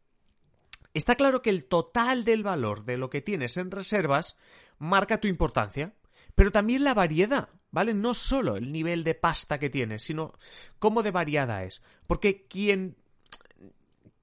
está 0.94 1.14
claro 1.14 1.42
que 1.42 1.50
el 1.50 1.64
total 1.64 2.24
del 2.24 2.42
valor 2.42 2.84
de 2.84 2.96
lo 2.96 3.10
que 3.10 3.22
tienes 3.22 3.56
en 3.56 3.70
reservas 3.70 4.36
marca 4.78 5.20
tu 5.20 5.28
importancia, 5.28 5.94
pero 6.34 6.52
también 6.52 6.84
la 6.84 6.94
variedad, 6.94 7.48
¿vale? 7.70 7.94
No 7.94 8.14
solo 8.14 8.56
el 8.56 8.70
nivel 8.72 9.04
de 9.04 9.14
pasta 9.14 9.58
que 9.58 9.70
tienes, 9.70 10.02
sino 10.02 10.32
cómo 10.78 11.02
de 11.02 11.10
variada 11.10 11.64
es. 11.64 11.82
Porque 12.06 12.46
quien 12.46 12.96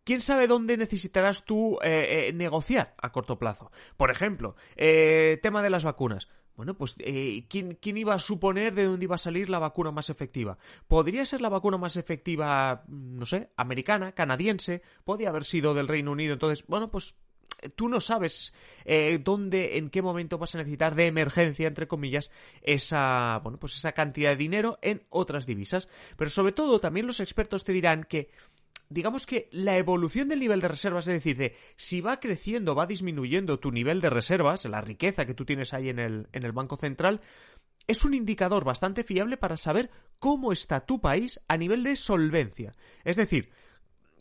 ¿Quién 0.05 0.21
sabe 0.21 0.45
dónde 0.45 0.77
necesitarás 0.77 1.45
tú 1.45 1.79
eh, 1.81 2.27
eh, 2.27 2.31
negociar 2.31 2.93
a 3.01 3.11
corto 3.11 3.39
plazo? 3.39 3.71
Por 3.97 4.11
ejemplo, 4.11 4.55
eh, 4.75 5.39
tema 5.41 5.63
de 5.63 5.71
las 5.71 5.83
vacunas. 5.83 6.29
Bueno, 6.55 6.73
pues 6.73 6.95
¿quién, 7.49 7.77
¿quién, 7.81 7.97
iba 7.97 8.13
a 8.13 8.19
suponer 8.19 8.73
de 8.73 8.85
dónde 8.85 9.05
iba 9.05 9.15
a 9.15 9.19
salir 9.19 9.49
la 9.49 9.59
vacuna 9.59 9.91
más 9.91 10.09
efectiva? 10.09 10.57
¿Podría 10.87 11.25
ser 11.25 11.41
la 11.41 11.49
vacuna 11.49 11.77
más 11.77 11.97
efectiva, 11.97 12.83
no 12.87 13.25
sé, 13.25 13.49
americana, 13.57 14.13
canadiense? 14.13 14.81
¿Podría 15.03 15.29
haber 15.29 15.43
sido 15.43 15.73
del 15.73 15.87
Reino 15.87 16.11
Unido? 16.11 16.33
Entonces, 16.33 16.65
bueno, 16.67 16.89
pues 16.89 17.17
tú 17.75 17.89
no 17.89 17.99
sabes 17.99 18.53
dónde, 19.21 19.77
en 19.77 19.89
qué 19.89 20.01
momento 20.01 20.37
vas 20.37 20.55
a 20.55 20.59
necesitar 20.59 20.95
de 20.95 21.07
emergencia, 21.07 21.67
entre 21.67 21.87
comillas, 21.87 22.31
esa, 22.61 23.39
bueno, 23.43 23.59
pues 23.59 23.75
esa 23.75 23.91
cantidad 23.91 24.29
de 24.29 24.37
dinero 24.37 24.79
en 24.81 25.03
otras 25.09 25.45
divisas. 25.45 25.89
Pero 26.15 26.29
sobre 26.29 26.53
todo, 26.53 26.79
también 26.79 27.07
los 27.07 27.19
expertos 27.19 27.63
te 27.63 27.73
dirán 27.73 28.03
que 28.03 28.29
digamos 28.95 29.25
que 29.25 29.49
la 29.51 29.77
evolución 29.77 30.29
del 30.29 30.39
nivel 30.39 30.61
de 30.61 30.69
reservas, 30.69 31.05
es 31.09 31.15
decir, 31.15 31.35
de 31.35 31.53
si 31.75 31.99
va 31.99 32.21
creciendo, 32.21 32.75
va 32.75 32.87
disminuyendo 32.87 33.59
tu 33.59 33.69
nivel 33.69 33.99
de 33.99 34.09
reservas, 34.09 34.63
la 34.63 34.79
riqueza 34.79 35.25
que 35.25 35.33
tú 35.33 35.43
tienes 35.43 35.73
ahí 35.73 35.89
en 35.89 35.99
el, 35.99 36.29
en 36.31 36.45
el 36.45 36.53
Banco 36.53 36.77
Central, 36.77 37.19
es 37.87 38.05
un 38.05 38.13
indicador 38.13 38.63
bastante 38.63 39.03
fiable 39.03 39.35
para 39.35 39.57
saber 39.57 39.91
cómo 40.17 40.53
está 40.53 40.85
tu 40.85 41.01
país 41.01 41.41
a 41.49 41.57
nivel 41.57 41.83
de 41.83 41.97
solvencia. 41.97 42.71
Es 43.03 43.17
decir, 43.17 43.49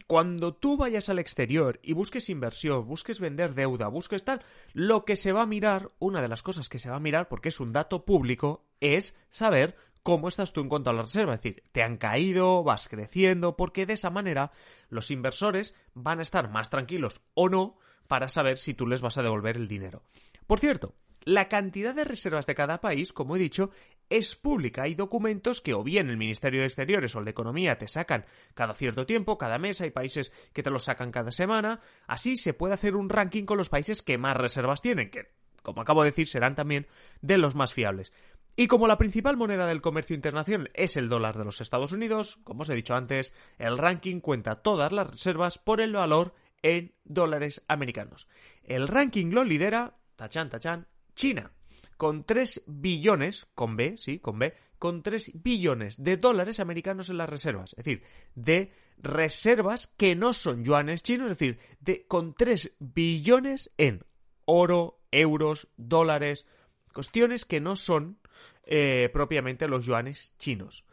cuando 0.09 0.55
tú 0.55 0.77
vayas 0.77 1.09
al 1.09 1.21
exterior 1.21 1.79
y 1.81 1.93
busques 1.93 2.29
inversión, 2.29 2.85
busques 2.85 3.21
vender 3.21 3.55
deuda, 3.55 3.87
busques 3.87 4.25
tal, 4.25 4.43
lo 4.73 5.05
que 5.05 5.15
se 5.15 5.31
va 5.31 5.43
a 5.43 5.47
mirar, 5.47 5.93
una 6.01 6.21
de 6.21 6.29
las 6.29 6.43
cosas 6.43 6.69
que 6.69 6.81
se 6.81 6.91
va 6.91 6.97
a 6.97 7.01
mirar, 7.01 7.29
porque 7.29 7.51
es 7.51 7.61
un 7.61 7.73
dato 7.73 8.05
público, 8.05 8.67
es 8.81 9.15
saber 9.31 9.77
cómo 10.05 10.29
estás 10.29 10.53
tú 10.53 10.61
en 10.61 10.69
cuanto 10.69 10.91
a 10.91 10.93
la 10.93 11.03
reserva. 11.03 11.35
Es 11.35 11.43
decir, 11.43 11.65
te 11.73 11.83
han 11.83 11.97
caído, 11.97 12.63
vas 12.63 12.89
creciendo, 12.89 13.57
porque 13.57 13.87
de 13.87 13.95
esa 13.95 14.11
manera 14.11 14.53
los 14.89 15.11
inversores 15.11 15.75
van 15.95 16.21
a 16.21 16.23
estar 16.23 16.49
más 16.51 16.71
tranquilos 16.71 17.21
o 17.35 17.49
no 17.49 17.79
para 18.07 18.29
saber 18.29 18.59
si 18.59 18.75
tú 18.75 18.87
les 18.87 19.01
vas 19.01 19.19
a 19.19 19.23
devolver 19.23 19.57
el 19.57 19.67
dinero. 19.67 20.03
Por 20.47 20.61
cierto, 20.61 20.95
la 21.25 21.49
cantidad 21.49 21.95
de 21.95 22.05
reservas 22.05 22.47
de 22.47 22.55
cada 22.55 22.83
país, 22.83 23.15
como 23.15 23.35
he 23.35 23.39
dicho, 23.39 23.71
es 24.11 24.37
pública. 24.37 24.83
Hay 24.83 24.95
documentos 24.95 25.63
que 25.63 25.73
o 25.73 25.83
bien 25.83 26.11
el 26.11 26.19
Ministerio 26.19 26.61
de 26.61 26.67
Exteriores 26.67 27.17
o 27.17 27.21
el 27.21 27.25
de 27.25 27.31
Economía 27.31 27.79
te 27.79 27.89
sacan 27.89 28.27
cada 28.53 28.75
cierto 28.75 29.07
tiempo, 29.07 29.39
cada 29.39 29.57
mes, 29.57 29.81
hay 29.81 29.91
países 29.91 30.33
que 30.53 30.63
te 30.63 30.71
los 30.71 30.85
sacan 30.85 31.11
cada 31.11 31.33
semana. 31.33 31.81
Así 32.07 32.37
se 32.37 32.53
puede 32.53 32.75
hacer 32.75 32.95
un 32.95 33.09
ranking 33.09 33.45
con 33.45 33.57
los 33.57 33.71
países 33.71 34.03
que 34.03 34.19
más 34.19 34.37
reservas 34.37 34.83
tienen, 34.83 35.11
que, 35.11 35.31
como 35.63 35.81
acabo 35.81 36.03
de 36.03 36.11
decir, 36.11 36.29
serán 36.29 36.55
también 36.55 36.87
de 37.23 37.39
los 37.39 37.55
más 37.55 37.73
fiables. 37.73 38.13
Y 38.57 38.69
como 38.69 38.87
la 38.87 38.99
principal 38.99 39.37
moneda 39.37 39.67
del 39.67 39.81
comercio 39.81 40.15
internacional 40.15 40.71
es 40.75 40.97
el 40.97 41.09
dólar 41.09 41.37
de 41.37 41.45
los 41.45 41.61
Estados 41.61 41.91
Unidos, 41.91 42.37
como 42.45 42.63
os 42.63 42.71
he 42.71 42.75
dicho 42.75 42.95
antes, 42.95 43.35
el 43.59 43.79
ranking 43.79 44.21
cuenta 44.21 44.63
todas 44.63 44.93
las 44.93 45.11
reservas 45.11 45.59
por 45.59 45.81
el 45.81 45.93
valor 45.93 46.35
en 46.63 46.95
dólares 47.05 47.65
americanos. 47.67 48.29
El 48.63 48.87
ranking 48.87 49.31
lo 49.31 49.43
lidera, 49.43 49.97
tachan, 50.15 50.51
tachan, 50.51 50.87
China, 51.17 51.51
con 51.97 52.25
3 52.25 52.63
billones, 52.67 53.47
con 53.55 53.77
B, 53.77 53.97
sí, 53.97 54.21
con 54.21 54.39
B, 54.39 54.55
con 54.79 55.03
3 55.03 55.33
billones 55.43 56.03
de 56.03 56.17
dólares 56.17 56.61
americanos 56.61 57.11
en 57.11 57.19
las 57.19 57.29
reservas. 57.29 57.73
Es 57.73 57.85
decir, 57.85 58.03
de 58.37 58.73
reservas 58.99 59.89
que 59.89 60.15
no 60.15 60.33
son 60.33 60.65
yuanes 60.65 61.03
chinos, 61.03 61.31
es 61.31 61.39
decir, 61.39 61.59
de, 61.81 62.07
con 62.07 62.35
3 62.35 62.77
billones 62.79 63.73
en 63.79 64.05
oro, 64.45 65.01
euros, 65.11 65.69
dólares, 65.77 66.47
cuestiones 66.93 67.45
que 67.45 67.61
no 67.61 67.77
son 67.77 68.19
eh, 68.65 69.11
propiamente 69.13 69.69
los 69.69 69.85
yuanes 69.85 70.35
chinos. 70.39 70.87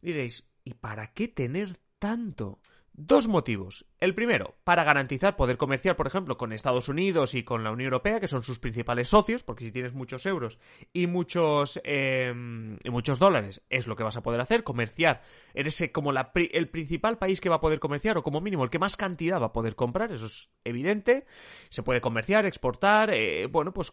Diréis, 0.00 0.44
¿y 0.64 0.74
para 0.74 1.12
qué 1.12 1.28
tener 1.28 1.78
tanto? 1.98 2.60
Dos 3.00 3.28
motivos. 3.28 3.86
El 4.00 4.12
primero, 4.12 4.56
para 4.64 4.82
garantizar 4.82 5.36
poder 5.36 5.56
comerciar, 5.56 5.94
por 5.94 6.08
ejemplo, 6.08 6.36
con 6.36 6.52
Estados 6.52 6.88
Unidos 6.88 7.36
y 7.36 7.44
con 7.44 7.62
la 7.62 7.70
Unión 7.70 7.92
Europea, 7.92 8.18
que 8.18 8.26
son 8.26 8.42
sus 8.42 8.58
principales 8.58 9.06
socios, 9.06 9.44
porque 9.44 9.64
si 9.64 9.70
tienes 9.70 9.94
muchos 9.94 10.26
euros 10.26 10.58
y 10.92 11.06
muchos, 11.06 11.80
em, 11.84 12.76
y 12.82 12.90
muchos 12.90 13.20
dólares, 13.20 13.62
es 13.70 13.86
lo 13.86 13.94
que 13.94 14.02
vas 14.02 14.16
a 14.16 14.22
poder 14.24 14.40
hacer, 14.40 14.64
comerciar. 14.64 15.22
Eres 15.54 15.80
eh, 15.80 15.92
como 15.92 16.10
el 16.10 16.68
principal 16.70 17.18
país 17.18 17.40
que 17.40 17.48
va 17.48 17.54
a 17.54 17.60
poder 17.60 17.78
comerciar, 17.78 18.18
o 18.18 18.24
como 18.24 18.40
mínimo 18.40 18.64
el 18.64 18.70
que 18.70 18.80
más 18.80 18.96
cantidad 18.96 19.40
va 19.40 19.46
a 19.46 19.52
poder 19.52 19.76
comprar, 19.76 20.10
eso 20.10 20.26
es 20.26 20.52
evidente. 20.64 21.24
Se 21.68 21.84
puede 21.84 22.00
comerciar, 22.00 22.46
exportar, 22.46 23.14
eh, 23.14 23.46
bueno, 23.46 23.72
pues 23.72 23.92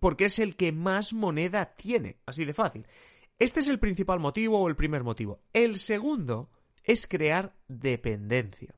porque 0.00 0.24
es 0.24 0.40
el 0.40 0.56
que 0.56 0.72
más 0.72 1.12
moneda 1.12 1.76
tiene, 1.76 2.16
así 2.26 2.44
de 2.44 2.52
fácil. 2.52 2.84
Este 3.38 3.60
es 3.60 3.68
el 3.68 3.78
principal 3.78 4.18
motivo 4.18 4.58
o 4.58 4.66
el 4.66 4.74
primer 4.74 5.04
motivo. 5.04 5.40
El 5.52 5.78
segundo 5.78 6.50
es 6.90 7.06
crear 7.06 7.54
dependencia. 7.68 8.74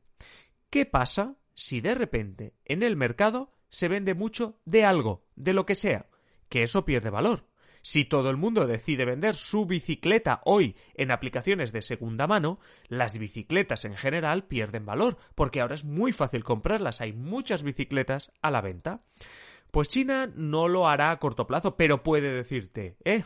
¿Qué 0.71 0.87
pasa 0.87 1.37
si 1.55 1.81
de 1.81 1.95
repente 1.95 2.55
en 2.65 2.83
el 2.83 2.97
mercado 2.97 3.55
se 3.69 3.89
vende 3.89 4.15
mucho 4.15 4.61
de 4.65 4.85
algo, 4.85 5.25
de 5.35 5.53
lo 5.53 5.67
que 5.67 5.75
sea? 5.75 6.07
Que 6.49 6.63
eso 6.63 6.85
pierde 6.85 7.11
valor. 7.11 7.47
Si 7.81 8.05
todo 8.05 8.31
el 8.31 8.37
mundo 8.37 8.67
decide 8.67 9.05
vender 9.05 9.35
su 9.35 9.67
bicicleta 9.67 10.41
hoy 10.45 10.77
en 10.95 11.11
aplicaciones 11.11 11.73
de 11.73 11.83
segunda 11.83 12.27
mano, 12.29 12.61
las 12.87 13.19
bicicletas 13.19 13.85
en 13.85 13.97
general 13.97 14.45
pierden 14.45 14.87
valor, 14.87 15.17
porque 15.35 15.61
ahora 15.61 15.75
es 15.75 15.85
muy 15.85 16.13
fácil 16.13 16.45
comprarlas, 16.45 17.01
hay 17.01 17.13
muchas 17.13 17.65
bicicletas 17.65 18.31
a 18.41 18.53
la 18.53 18.61
venta. 18.61 19.03
Pues 19.73 19.89
China 19.89 20.31
no 20.37 20.69
lo 20.69 20.87
hará 20.87 21.11
a 21.11 21.19
corto 21.19 21.47
plazo, 21.47 21.77
pero 21.77 22.05
puede 22.05 22.33
decirte, 22.33 22.97
eh, 23.05 23.25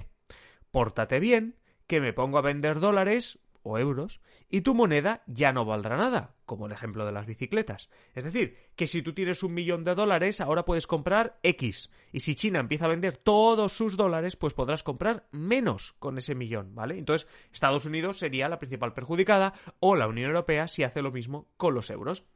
pórtate 0.71 1.21
bien, 1.21 1.57
que 1.87 2.01
me 2.01 2.15
pongo 2.15 2.39
a 2.39 2.43
vender 2.43 2.81
dólares 2.81 3.39
o 3.67 3.79
euros 3.79 4.21
y 4.49 4.61
tu 4.61 4.75
moneda 4.75 5.23
ya 5.27 5.53
no 5.53 5.65
valdrá 5.65 5.97
nada, 5.97 6.35
como 6.45 6.67
el 6.67 6.73
ejemplo 6.73 7.05
de 7.05 7.13
las 7.13 7.27
bicicletas. 7.27 7.91
Es 8.15 8.25
decir, 8.25 8.57
que 8.77 8.87
si 8.87 9.03
tú 9.03 9.13
tienes 9.13 9.43
un 9.43 9.55
millón 9.55 9.83
de 9.83 9.95
dólares, 9.95 10.41
ahora 10.41 10.65
puedes 10.65 10.87
comprar 10.87 11.39
X. 11.43 11.91
Y 12.13 12.21
si 12.21 12.37
China 12.37 12.61
empieza 12.61 12.85
a 12.85 12.91
vender 12.91 13.17
todos 13.17 13.73
sus 13.73 13.97
dólares, 13.97 14.37
pues 14.37 14.55
podrás 14.55 14.83
comprar 14.83 15.27
menos 15.33 15.95
con 15.99 16.17
ese 16.17 16.35
millón, 16.35 16.75
¿vale? 16.75 16.97
Entonces, 16.97 17.29
Estados 17.53 17.85
Unidos 17.85 18.19
sería 18.19 18.49
la 18.49 18.59
principal 18.59 18.95
perjudicada 18.95 19.55
o 19.81 19.97
la 19.97 20.07
Unión 20.07 20.29
Europea 20.29 20.69
si 20.69 20.85
hace 20.85 21.03
lo 21.03 21.11
mismo 21.11 21.49
con 21.57 21.75
los 21.75 21.91
euros. 21.91 22.29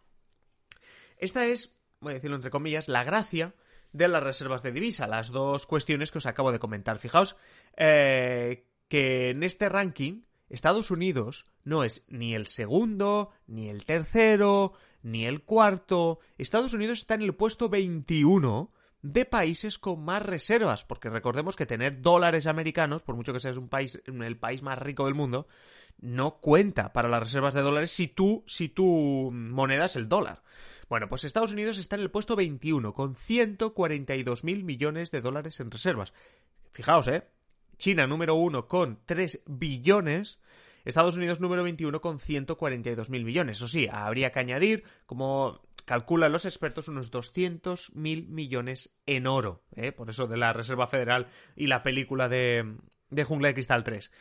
Esta 1.16 1.46
es, 1.46 1.78
voy 2.00 2.12
a 2.12 2.14
decirlo 2.14 2.36
entre 2.36 2.50
comillas, 2.50 2.88
la 2.88 3.04
gracia 3.04 3.54
de 3.92 4.08
las 4.08 4.22
reservas 4.22 4.62
de 4.62 4.72
divisa, 4.72 5.06
las 5.06 5.30
dos 5.30 5.66
cuestiones 5.66 6.10
que 6.10 6.18
os 6.18 6.26
acabo 6.26 6.50
de 6.50 6.58
comentar. 6.58 6.98
Fijaos 6.98 7.36
eh, 7.76 8.66
que 8.88 9.30
en 9.30 9.42
este 9.42 9.68
ranking 9.68 10.22
Estados 10.50 10.90
Unidos 10.90 11.46
no 11.64 11.84
es 11.84 12.04
ni 12.08 12.34
el 12.34 12.46
segundo, 12.46 13.30
ni 13.46 13.68
el 13.68 13.84
tercero, 13.84 14.74
ni 15.02 15.24
el 15.24 15.42
cuarto. 15.42 16.18
Estados 16.36 16.74
Unidos 16.74 16.98
está 16.98 17.14
en 17.14 17.22
el 17.22 17.34
puesto 17.34 17.68
21 17.68 18.72
de 19.02 19.24
países 19.24 19.78
con 19.78 20.04
más 20.04 20.22
reservas, 20.22 20.84
porque 20.84 21.08
recordemos 21.08 21.56
que 21.56 21.66
tener 21.66 22.02
dólares 22.02 22.46
americanos, 22.46 23.02
por 23.02 23.16
mucho 23.16 23.32
que 23.32 23.40
seas 23.40 23.56
un 23.56 23.68
país, 23.68 24.02
el 24.04 24.36
país 24.36 24.62
más 24.62 24.78
rico 24.78 25.06
del 25.06 25.14
mundo, 25.14 25.46
no 26.00 26.36
cuenta 26.36 26.92
para 26.92 27.08
las 27.08 27.22
reservas 27.22 27.54
de 27.54 27.62
dólares 27.62 27.90
si 27.92 28.08
tú, 28.08 28.44
si 28.46 28.68
tu 28.68 29.30
moneda 29.32 29.86
es 29.86 29.96
el 29.96 30.08
dólar. 30.08 30.42
Bueno, 30.88 31.08
pues 31.08 31.24
Estados 31.24 31.52
Unidos 31.52 31.78
está 31.78 31.96
en 31.96 32.02
el 32.02 32.10
puesto 32.10 32.36
21 32.36 32.92
con 32.92 33.14
142 33.14 34.44
mil 34.44 34.64
millones 34.64 35.10
de 35.10 35.20
dólares 35.20 35.60
en 35.60 35.70
reservas. 35.70 36.12
Fijaos, 36.72 37.08
¿eh? 37.08 37.24
China 37.80 38.06
número 38.06 38.36
1 38.36 38.68
con 38.68 39.00
3 39.06 39.42
billones. 39.46 40.38
Estados 40.84 41.16
Unidos 41.16 41.40
número 41.40 41.64
21 41.64 42.00
con 42.00 42.20
142 42.20 43.10
mil 43.10 43.24
millones. 43.24 43.56
Eso 43.56 43.68
sí, 43.68 43.88
habría 43.90 44.30
que 44.30 44.38
añadir, 44.38 44.84
como 45.06 45.62
calculan 45.86 46.30
los 46.30 46.44
expertos, 46.44 46.88
unos 46.88 47.10
200 47.10 47.96
mil 47.96 48.28
millones 48.28 48.90
en 49.06 49.26
oro. 49.26 49.62
¿eh? 49.74 49.92
Por 49.92 50.10
eso 50.10 50.26
de 50.26 50.36
la 50.36 50.52
Reserva 50.52 50.86
Federal 50.86 51.28
y 51.56 51.66
la 51.66 51.82
película 51.82 52.28
de, 52.28 52.76
de 53.08 53.24
Jungla 53.24 53.48
de 53.48 53.54
Cristal 53.54 53.82
3. 53.82 54.12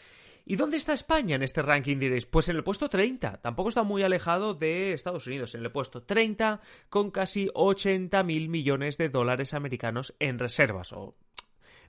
¿Y 0.45 0.55
dónde 0.55 0.77
está 0.77 0.93
España 0.93 1.35
en 1.35 1.43
este 1.43 1.61
ranking, 1.61 1.97
diréis? 1.97 2.25
Pues 2.25 2.49
en 2.49 2.55
el 2.55 2.63
puesto 2.63 2.89
30. 2.89 3.41
Tampoco 3.41 3.69
está 3.69 3.83
muy 3.83 4.03
alejado 4.03 4.53
de 4.53 4.93
Estados 4.93 5.27
Unidos. 5.27 5.53
En 5.53 5.61
el 5.63 5.71
puesto 5.71 6.01
30 6.03 6.61
con 6.89 7.11
casi 7.11 7.49
80 7.53 8.23
mil 8.23 8.49
millones 8.49 8.97
de 8.97 9.09
dólares 9.09 9.53
americanos 9.53 10.15
en 10.17 10.39
reservas. 10.39 10.93
O 10.93 11.17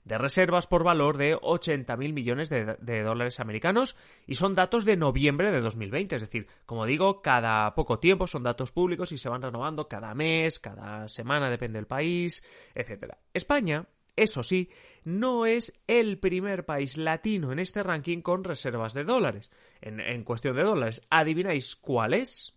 de 0.03 0.17
reservas 0.17 0.67
por 0.67 0.83
valor 0.83 1.17
de 1.17 1.37
80 1.39 1.95
mil 1.97 2.13
millones 2.13 2.49
de, 2.49 3.03
dólares 3.03 3.39
americanos 3.39 3.95
y 4.27 4.35
son 4.35 4.55
datos 4.55 4.85
de 4.85 4.97
noviembre 4.97 5.51
de 5.51 5.61
2020. 5.61 6.15
Es 6.15 6.21
decir, 6.21 6.47
como 6.65 6.85
digo, 6.85 7.21
cada 7.21 7.73
poco 7.75 7.99
tiempo 7.99 8.27
son 8.27 8.43
datos 8.43 8.71
públicos 8.71 9.11
y 9.11 9.17
se 9.17 9.29
van 9.29 9.41
renovando 9.41 9.87
cada 9.87 10.13
mes, 10.13 10.59
cada 10.59 11.07
semana, 11.07 11.49
depende 11.49 11.77
del 11.77 11.87
país, 11.87 12.43
etc. 12.75 13.13
España 13.33 13.85
eso 14.15 14.43
sí, 14.43 14.69
no 15.03 15.45
es 15.45 15.73
el 15.87 16.19
primer 16.19 16.65
país 16.65 16.97
latino 16.97 17.51
en 17.51 17.59
este 17.59 17.81
ranking 17.81 18.21
con 18.21 18.43
reservas 18.43 18.93
de 18.93 19.03
dólares. 19.03 19.51
En, 19.81 20.23
cuestión 20.23 20.55
de 20.55 20.63
dólares, 20.63 21.01
¿adivináis 21.09 21.75
cuál 21.75 22.13
es? 22.13 22.53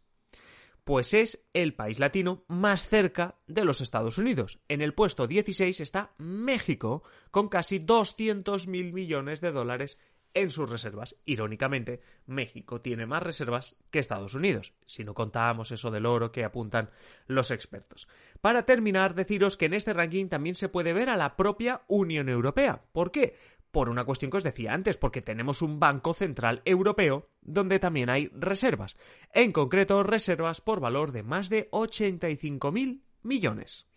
Pues 0.85 1.15
es 1.15 1.49
el 1.55 1.75
país 1.75 1.99
latino 1.99 2.45
más 2.47 2.87
cerca 2.87 3.37
de 3.47 3.65
los 3.65 3.81
Estados 3.81 4.19
Unidos. 4.19 4.61
En 4.69 4.83
el 4.83 4.93
puesto 4.93 5.27
16 5.27 5.81
está 5.81 6.13
México, 6.19 7.03
con 7.31 7.49
casi 7.49 7.81
200.000 7.81 8.93
millones 8.93 9.41
de 9.41 9.51
dólares 9.51 9.99
en 10.35 10.51
sus 10.51 10.69
reservas. 10.69 11.17
Irónicamente, 11.25 12.01
México 12.27 12.81
tiene 12.81 13.07
más 13.07 13.23
reservas 13.23 13.77
que 13.91 14.01
Estados 14.01 14.35
Unidos, 14.35 14.75
si 14.85 15.05
no 15.05 15.15
contábamos 15.15 15.71
eso 15.71 15.91
del 15.91 16.07
oro 16.07 16.33
que 16.33 16.45
apuntan 16.45 16.91
los 17.27 17.51
expertos. 17.51 18.09
Para 18.41 18.65
terminar, 18.65 19.15
deciros 19.15 19.57
que 19.57 19.67
en 19.67 19.75
este 19.75 19.95
ranking 19.95 20.29
también 20.29 20.57
se 20.57 20.69
puede 20.69 20.93
ver 20.93 21.09
a 21.09 21.17
la 21.17 21.37
propia 21.37 21.83
Unión 21.87 22.29
Europea. 22.29 22.83
¿Por 22.93 23.11
qué? 23.11 23.37
Por 23.75 23.89
una 23.89 24.05
cuestión 24.05 24.31
que 24.31 24.37
os 24.37 24.45
decía 24.45 24.73
antes, 24.73 24.97
porque 24.97 25.21
tenemos 25.21 25.61
un 25.61 25.81
Banco 25.81 26.15
Central 26.15 26.63
Europeo 26.65 27.29
donde 27.41 27.81
también 27.81 28.09
hay 28.09 28.29
reservas. 28.29 28.97
En 29.33 29.51
concreto, 29.51 30.05
reservas 30.05 30.61
por 30.61 30.79
valor 30.79 31.11
de 31.11 31.25
más 31.25 31.49
de 31.49 31.69
85.000 31.73 33.03
millones. 33.25 33.89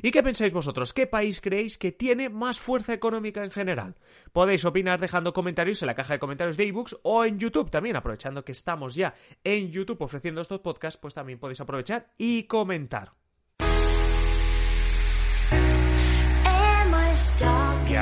¿Y 0.00 0.12
qué 0.12 0.22
pensáis 0.22 0.52
vosotros? 0.52 0.92
¿Qué 0.92 1.08
país 1.08 1.40
creéis 1.40 1.76
que 1.76 1.90
tiene 1.90 2.28
más 2.28 2.60
fuerza 2.60 2.94
económica 2.94 3.42
en 3.42 3.50
general? 3.50 3.96
Podéis 4.32 4.64
opinar 4.64 5.00
dejando 5.00 5.32
comentarios 5.32 5.82
en 5.82 5.86
la 5.86 5.96
caja 5.96 6.14
de 6.14 6.20
comentarios 6.20 6.56
de 6.56 6.68
ebooks 6.68 6.96
o 7.02 7.24
en 7.24 7.40
YouTube 7.40 7.68
también, 7.68 7.96
aprovechando 7.96 8.44
que 8.44 8.52
estamos 8.52 8.94
ya 8.94 9.12
en 9.42 9.72
YouTube 9.72 10.02
ofreciendo 10.02 10.40
estos 10.40 10.60
podcasts, 10.60 11.00
pues 11.00 11.14
también 11.14 11.40
podéis 11.40 11.60
aprovechar 11.60 12.12
y 12.16 12.44
comentar. 12.44 13.25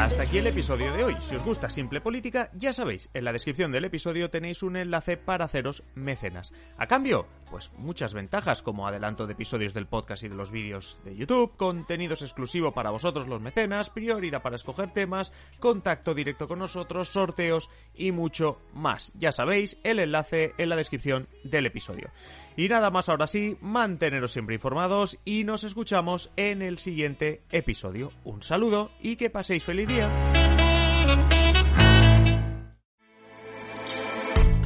Hasta 0.05 0.25
aquí 0.25 0.37
el 0.37 0.47
episodio 0.47 0.93
de 0.93 1.03
hoy. 1.03 1.17
Si 1.21 1.35
os 1.35 1.43
gusta 1.43 1.71
Simple 1.71 2.03
Política, 2.03 2.51
ya 2.53 2.75
sabéis, 2.75 3.09
en 3.15 3.25
la 3.25 3.33
descripción 3.33 3.73
del 3.73 3.87
episodio 3.87 4.29
tenéis 4.29 4.63
un 4.63 4.77
enlace 4.77 5.17
para 5.17 5.47
haceros 5.47 5.83
mecenas. 5.95 6.53
A 6.77 6.87
cambio, 6.87 7.27
pues 7.51 7.73
muchas 7.79 8.13
ventajas 8.13 8.61
como 8.61 8.87
adelanto 8.87 9.27
de 9.27 9.33
episodios 9.33 9.73
del 9.73 9.87
podcast 9.87 10.23
y 10.23 10.29
de 10.29 10.35
los 10.35 10.51
vídeos 10.51 10.99
de 11.07 11.17
YouTube, 11.17 11.57
contenidos 11.57 12.21
exclusivo 12.21 12.73
para 12.73 12.91
vosotros 12.91 13.29
los 13.29 13.41
mecenas, 13.41 13.89
prioridad 13.89 14.43
para 14.43 14.57
escoger 14.57 14.93
temas, 14.93 15.33
contacto 15.59 16.15
directo 16.15 16.49
con 16.49 16.59
nosotros, 16.59 17.09
sorteos 17.09 17.71
y 17.95 18.13
mucho 18.13 18.61
más. 18.75 19.11
Ya 19.15 19.33
sabéis, 19.33 19.81
el 19.85 20.01
enlace 20.01 20.53
en 20.59 20.69
la 20.69 20.77
descripción 20.77 21.27
del 21.45 21.65
episodio. 21.65 22.11
Y 22.57 22.69
nada 22.69 22.91
más 22.91 23.09
ahora 23.09 23.27
sí, 23.27 23.57
manteneros 23.61 24.31
siempre 24.31 24.55
informados 24.55 25.19
y 25.25 25.45
nos 25.45 25.65
escuchamos 25.65 26.31
en 26.37 26.63
el 26.63 26.79
siguiente 26.79 27.43
episodio. 27.51 28.13
Un 28.25 28.43
saludo 28.43 28.91
y 29.01 29.17
que 29.17 29.31
paséis 29.31 29.65
feliz 29.65 29.89
día. 29.89 30.09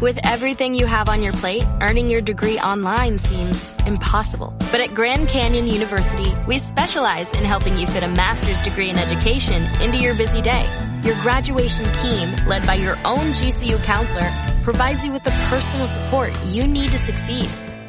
With 0.01 0.19
everything 0.25 0.75
you 0.75 0.87
have 0.87 1.09
on 1.09 1.23
your 1.23 1.33
plate, 1.33 1.65
earning 1.81 2.07
your 2.07 2.21
degree 2.21 2.57
online 2.61 3.19
seems 3.19 3.75
impossible. 3.85 4.55
But 4.71 4.81
at 4.81 4.95
Grand 4.95 5.27
Canyon 5.27 5.67
University, 5.67 6.33
we 6.47 6.59
specialize 6.59 7.29
in 7.31 7.45
helping 7.45 7.77
you 7.77 7.89
fit 7.89 8.05
a 8.05 8.09
master's 8.09 8.61
degree 8.61 8.91
in 8.91 8.97
education 8.97 9.61
into 9.83 9.99
your 9.99 10.15
busy 10.15 10.41
day. 10.41 10.69
Your 11.03 11.21
graduation 11.21 11.93
team, 11.95 12.47
led 12.47 12.65
by 12.65 12.75
your 12.75 12.97
own 13.05 13.33
GCU 13.33 13.83
counselor, 13.83 14.31
provides 14.63 15.05
you 15.05 15.11
with 15.11 15.25
the 15.25 15.33
personal 15.51 15.89
support 15.89 16.33
you 16.45 16.69
need 16.69 16.93
to 16.93 16.99
succeed. 16.99 17.49